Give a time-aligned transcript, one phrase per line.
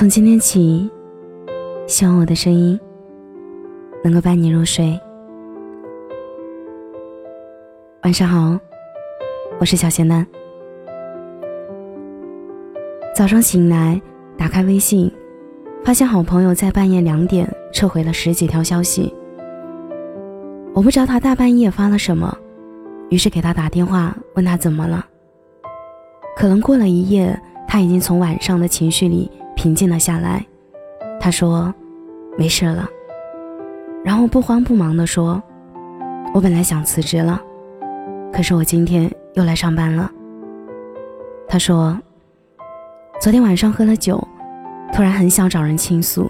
[0.00, 0.90] 从今天起，
[1.86, 2.80] 希望我的声音
[4.02, 4.98] 能够伴你入睡。
[8.02, 8.58] 晚上好，
[9.58, 10.26] 我是小仙丹。
[13.14, 14.00] 早上醒来，
[14.38, 15.12] 打开微信，
[15.84, 19.14] 发现好朋友在半夜两点撤回了十几条消息。
[20.72, 22.34] 我不知道他大半夜发了什么，
[23.10, 25.04] 于是给他打电话问他怎么了。
[26.34, 29.30] 可能过了一夜，他已经从晚上的情绪里。
[29.60, 30.42] 平静了下来，
[31.20, 31.74] 他说
[32.38, 32.88] ：“没事了。”
[34.02, 35.42] 然后不慌不忙地说
[36.32, 37.38] ：“我本来想辞职了，
[38.32, 40.10] 可是我今天又来上班了。”
[41.46, 42.00] 他说
[43.20, 44.26] ：“昨天晚上喝了酒，
[44.94, 46.26] 突然很想找人倾诉，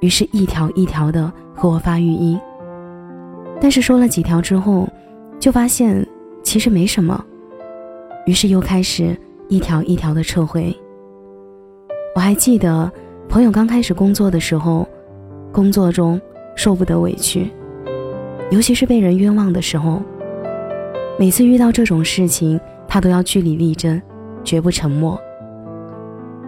[0.00, 2.36] 于是一条一条的和我发语音。
[3.60, 4.88] 但是说了几条之后，
[5.38, 6.04] 就发现
[6.42, 7.24] 其实没什么，
[8.26, 10.76] 于是又开始一条一条的撤回。”
[12.14, 12.92] 我还记得，
[13.26, 14.86] 朋友刚开始工作的时候，
[15.50, 16.20] 工作中
[16.54, 17.50] 受不得委屈，
[18.50, 20.02] 尤其是被人冤枉的时候。
[21.18, 24.00] 每次遇到这种事情，他都要据理力争，
[24.44, 25.18] 绝不沉默。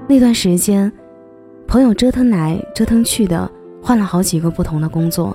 [0.07, 0.93] 那段时间，
[1.67, 3.51] 朋友折腾来折腾去的，
[3.83, 5.35] 换了好几个不同的工作，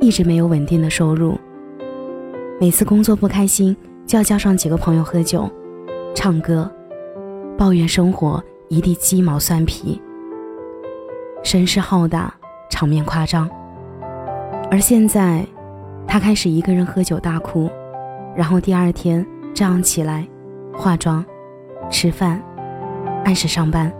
[0.00, 1.36] 一直没有稳定的收入。
[2.58, 3.76] 每次工作不开心，
[4.06, 5.46] 就要叫上几个朋友喝酒、
[6.14, 6.70] 唱歌，
[7.58, 8.42] 抱怨生活。
[8.68, 10.00] 一地鸡毛蒜皮，
[11.44, 12.34] 声势浩大，
[12.68, 13.48] 场面夸张。
[14.68, 15.46] 而现在，
[16.04, 17.70] 他开始一个人喝酒大哭，
[18.34, 20.26] 然后第二天照样起来，
[20.74, 21.24] 化妆、
[21.88, 22.42] 吃饭，
[23.24, 23.92] 按时上班。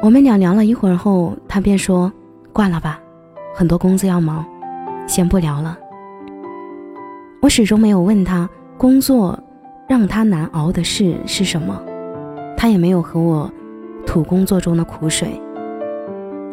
[0.00, 2.12] 我们俩聊了一会儿后，他便说
[2.54, 3.00] ：“挂了吧，
[3.56, 4.46] 很多工作要忙，
[5.08, 5.76] 先不聊了。”
[7.42, 9.36] 我始终没有问他工作
[9.88, 11.82] 让他难熬的事是什么。
[12.56, 13.50] 他也没有和我
[14.06, 15.40] 吐工作中的苦水。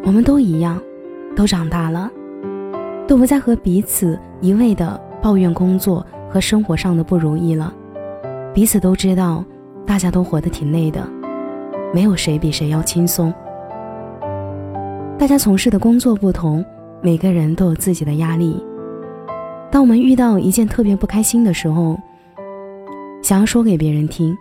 [0.06, 0.82] 我们都一样，
[1.36, 2.12] 都长大了，
[3.08, 7.74] 都不再和彼此一味的抱怨工作和生活上的不如意了。
[8.54, 9.44] 彼此都知道，
[9.86, 11.08] 大家都活得挺累的，
[11.94, 13.34] 没有谁比谁要轻松。
[15.18, 16.66] 大家从事的工作不同，
[17.02, 18.62] 每个人都有自己的压力。
[19.72, 21.98] 当我们遇到一件特别不开心的时候，
[23.22, 24.38] 想要说给别人听。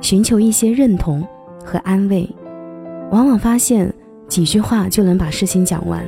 [0.00, 1.26] 寻求一些认同
[1.64, 2.28] 和安慰，
[3.10, 3.92] 往往发现
[4.28, 6.04] 几句话就能把事情讲完。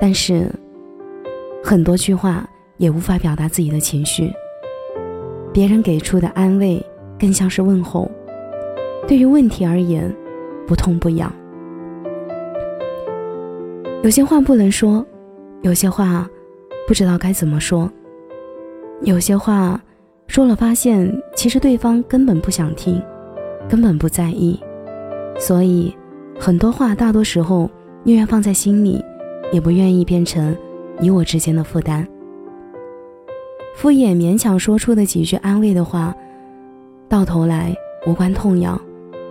[0.00, 0.50] 但是，
[1.62, 4.32] 很多句话也无法表达自己的情绪。
[5.52, 6.84] 别人给出的安慰
[7.18, 8.10] 更像是问候，
[9.06, 10.10] 对于问题而言，
[10.66, 11.30] 不痛不痒。
[14.02, 15.04] 有些话不能说，
[15.60, 16.28] 有些话
[16.88, 17.90] 不知道该怎么说，
[19.02, 19.80] 有些话。
[20.32, 22.98] 说了，发现其实对方根本不想听，
[23.68, 24.58] 根本不在意，
[25.38, 25.94] 所以
[26.40, 27.70] 很多话大多时候
[28.02, 29.04] 宁愿放在心里，
[29.52, 30.56] 也不愿意变成
[30.98, 32.08] 你我之间的负担。
[33.76, 36.16] 敷衍勉强说出的几句安慰的话，
[37.10, 37.76] 到头来
[38.06, 38.80] 无关痛痒，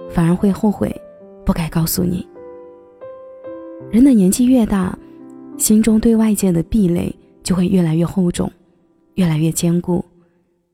[0.07, 0.95] 反而会后悔，
[1.43, 2.23] 不该告诉你。
[3.89, 4.95] 人的年纪越大，
[5.57, 7.11] 心中对外界的壁垒
[7.41, 8.51] 就会越来越厚重，
[9.15, 10.05] 越来越坚固。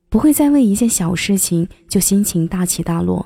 [0.09, 3.25] 不会再为一件小事情就心情大起大落，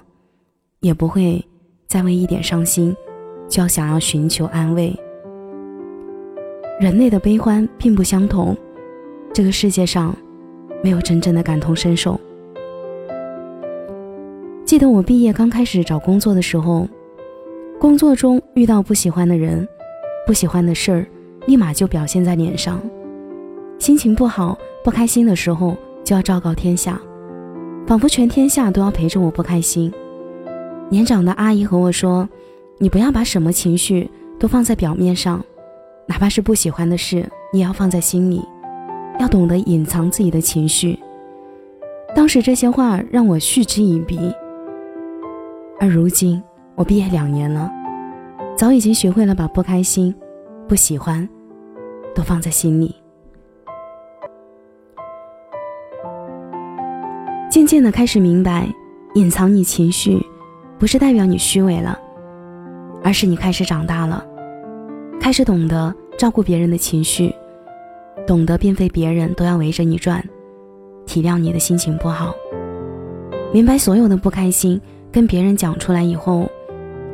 [0.80, 1.44] 也不会
[1.88, 2.96] 再为一点伤心
[3.48, 4.92] 就要想要寻求安慰。
[6.80, 8.58] 人类的悲欢并不相同，
[9.32, 10.16] 这个世界上
[10.84, 12.20] 没有真正的感同身受。
[14.66, 16.88] 记得我毕业刚开始找工作的时候，
[17.80, 19.68] 工作中遇到不喜欢的人、
[20.26, 21.06] 不喜欢的事儿，
[21.46, 22.82] 立马就表现在脸上，
[23.78, 25.78] 心情不好、不开心的时候。
[26.12, 27.00] 就要昭告天下，
[27.88, 29.90] 仿佛全天下都要陪着我不开心。
[30.90, 32.28] 年长的阿姨和我说
[32.80, 35.42] ：“你不要把什么情绪都放在表面上，
[36.10, 38.44] 哪怕是不喜欢的事，你也要放在心里，
[39.22, 41.00] 要懂得隐藏自己的情绪。”
[42.14, 44.20] 当时这些话让我嗤之以鼻。
[45.80, 46.44] 而如今
[46.76, 47.72] 我毕业两年了，
[48.58, 50.14] 早已经学会了把不开心、
[50.68, 51.26] 不喜欢
[52.14, 52.94] 都放在心里。
[57.52, 58.66] 渐渐的开始明白，
[59.16, 60.26] 隐藏你情绪，
[60.80, 62.00] 不是代表你虚伪了，
[63.04, 64.26] 而是你开始长大了，
[65.20, 67.30] 开始懂得照顾别人的情绪，
[68.26, 70.24] 懂得并非别人都要围着你转，
[71.06, 72.34] 体谅你的心情不好，
[73.54, 74.80] 明白所有的不开心
[75.12, 76.50] 跟别人讲出来以后，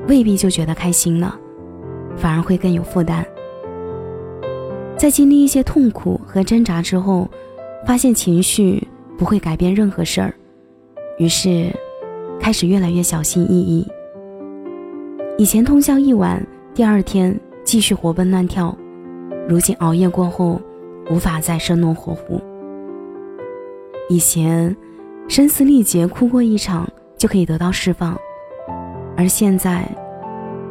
[0.07, 1.35] 未必就觉得开心了，
[2.15, 3.25] 反而会更有负担。
[4.95, 7.27] 在经历一些痛苦和挣扎之后，
[7.87, 8.87] 发现情绪。
[9.17, 10.33] 不会改变任何事儿，
[11.17, 11.71] 于是
[12.39, 13.87] 开始越来越小心翼翼，
[15.37, 18.77] 以前通宵一晚，第二天继续活蹦乱跳，
[19.49, 20.61] 如今熬夜过后，
[21.09, 22.39] 无法再生龙活虎。
[24.07, 24.75] 以前
[25.27, 26.87] 声嘶力竭哭过一场
[27.17, 28.15] 就可以得到释放，
[29.17, 29.83] 而现在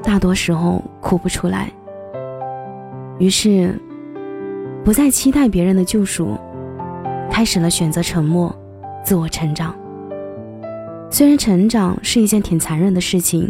[0.03, 1.71] 大多时候哭不出来。
[3.19, 3.75] 于是，
[4.85, 6.39] 不再期待别人的救赎，
[7.31, 8.55] 开始了选择沉默，
[9.05, 9.75] 自我成长。
[11.11, 13.49] 虽然成长是一件挺残忍的事情，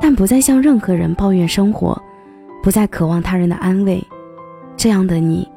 [0.00, 2.00] 但不再向任何人抱怨生活，
[2.62, 4.02] 不再渴望他人的安慰，
[4.76, 5.48] 这样的你，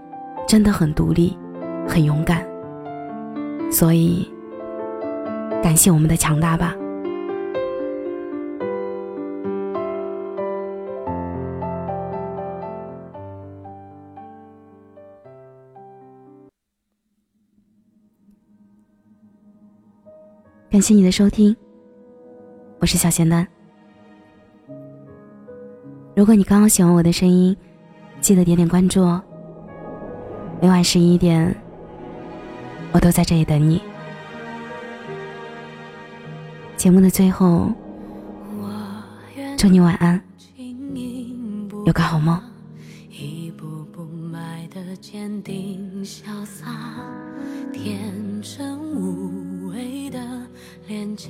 [0.47, 1.37] 真的很独立，
[1.87, 2.45] 很勇敢。
[3.69, 4.31] 所以，
[5.61, 6.73] 感谢我们的强大吧。
[20.69, 21.55] 感谢你的收听，
[22.81, 23.47] 我是小仙丹。
[26.13, 27.55] 如果你刚好喜欢我的声音，
[28.19, 29.23] 记得点点关注哦。
[30.61, 31.55] 每晚十一点。
[32.91, 33.81] 我都在这里等你。
[36.75, 37.71] 节目的最后，
[39.57, 40.21] 祝你晚安，
[41.85, 42.37] 有个好梦。
[43.09, 46.67] 一步步迈的坚定潇洒，
[47.71, 49.46] 天真无
[50.87, 51.29] 脸颊，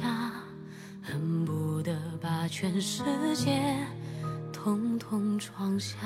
[1.01, 3.01] 恨不得把全世
[3.33, 3.59] 界
[4.53, 5.97] 统统装下。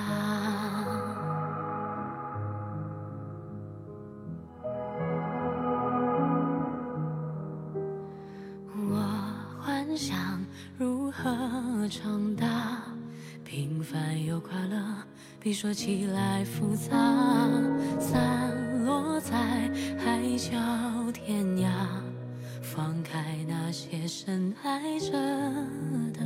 [8.73, 9.03] 我
[9.61, 10.17] 幻想
[10.77, 11.29] 如何
[11.89, 12.81] 长大，
[13.43, 14.81] 平凡又快乐，
[15.41, 16.95] 比说起来复杂。
[17.99, 19.35] 散落在
[19.99, 20.57] 海角
[21.11, 21.69] 天涯，
[22.73, 26.23] 放开那些深爱着的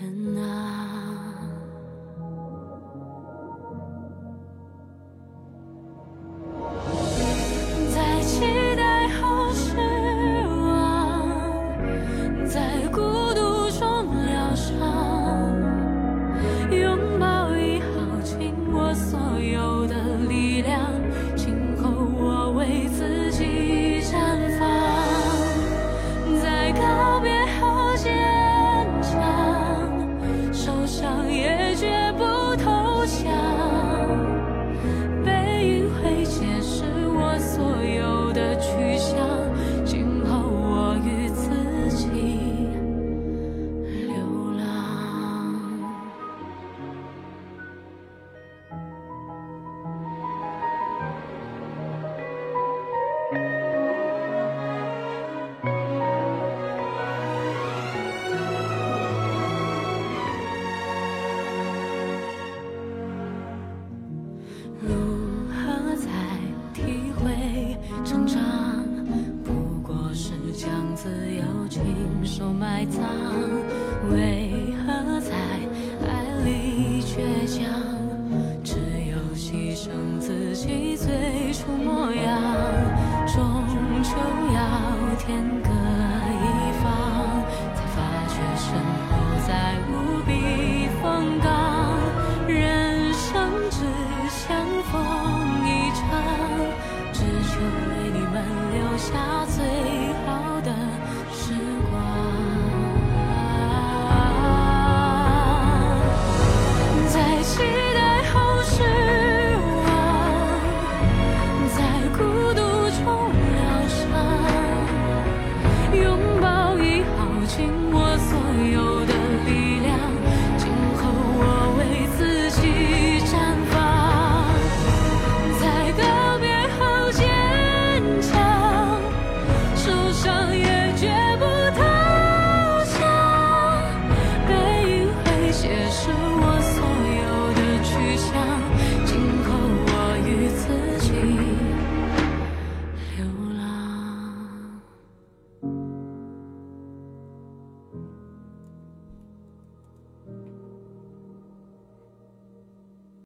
[0.00, 1.11] 人啊。
[80.72, 82.42] 忆最初模样
[83.26, 83.42] 终
[84.02, 84.10] 究
[84.54, 84.60] 要
[85.18, 86.84] 天各一方
[87.74, 87.96] 才发
[88.28, 88.66] 觉身
[89.08, 89.10] 后
[89.46, 89.50] 再
[89.88, 89.92] 无
[90.24, 91.98] 避风港
[92.48, 93.84] 人生只
[94.30, 94.92] 相逢
[95.66, 96.00] 一场
[97.12, 98.42] 只求为你们
[98.72, 99.41] 留下